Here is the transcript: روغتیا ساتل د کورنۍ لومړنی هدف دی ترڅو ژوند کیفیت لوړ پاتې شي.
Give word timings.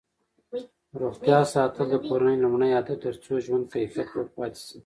روغتیا 1.01 1.39
ساتل 1.53 1.87
د 1.91 1.95
کورنۍ 2.07 2.35
لومړنی 2.39 2.71
هدف 2.77 2.87
دی 2.89 2.95
ترڅو 3.03 3.33
ژوند 3.45 3.63
کیفیت 3.73 4.07
لوړ 4.13 4.27
پاتې 4.37 4.61
شي. 4.67 4.77